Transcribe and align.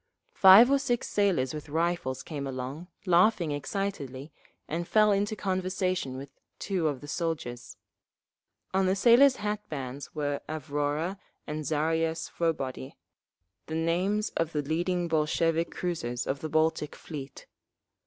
Five 0.33 0.71
or 0.71 0.79
six 0.79 1.07
sailors 1.07 1.53
with 1.53 1.69
rifles 1.69 2.23
came 2.23 2.47
along, 2.47 2.87
laughing 3.05 3.51
excitedly, 3.51 4.31
and 4.67 4.87
fell 4.87 5.11
into 5.11 5.35
conversation 5.35 6.17
with 6.17 6.29
two 6.57 6.87
of 6.87 7.01
the 7.01 7.07
soldiers. 7.07 7.77
On 8.73 8.87
the 8.87 8.95
sailors' 8.95 9.35
hat 9.35 9.59
bands 9.69 10.15
were 10.15 10.41
Avrora 10.49 11.19
and 11.45 11.67
Zaria 11.67 12.13
Svobody,—the 12.13 12.95
names 13.75 14.29
of 14.31 14.53
the 14.53 14.63
leading 14.63 15.07
Bolshevik 15.07 15.69
cruisers 15.69 16.25
of 16.25 16.39
the 16.39 16.49
Baltic 16.49 16.95
Fleet. 16.95 17.45